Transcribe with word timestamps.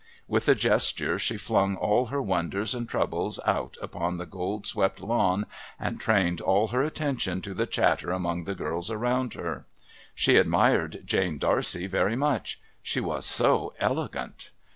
With 0.27 0.49
a 0.49 0.55
gesture 0.55 1.19
she 1.19 1.37
flung 1.37 1.75
all 1.75 2.07
her 2.07 2.23
wonders 2.23 2.73
and 2.73 2.89
troubles 2.89 3.39
out 3.45 3.77
upon 3.83 4.17
the 4.17 4.25
gold 4.25 4.65
swept 4.65 4.99
lawn 4.99 5.45
and 5.79 5.99
trained 6.01 6.41
all 6.41 6.69
her 6.69 6.81
attention 6.81 7.39
to 7.41 7.53
the 7.53 7.67
chatter 7.67 8.09
among 8.09 8.45
the 8.45 8.55
girls 8.55 8.89
around 8.89 9.35
her. 9.35 9.67
She 10.15 10.37
admired 10.37 11.03
Jane 11.05 11.37
D'Arcy 11.37 11.85
very 11.85 12.15
much; 12.15 12.59
she 12.81 12.99
was 12.99 13.27
so 13.27 13.75
"elegant." 13.77 14.49